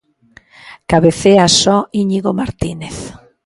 Cabecea 0.91 1.45
só 1.61 1.77
Íñigo 2.01 2.31
Martínez. 2.39 2.97